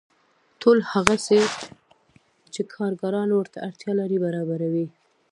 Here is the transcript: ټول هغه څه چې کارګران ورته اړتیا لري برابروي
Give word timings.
ټول 0.61 0.77
هغه 0.91 1.15
څه 1.25 1.37
چې 2.53 2.61
کارګران 2.75 3.29
ورته 3.33 3.57
اړتیا 3.67 3.91
لري 4.01 4.17
برابروي 4.25 4.87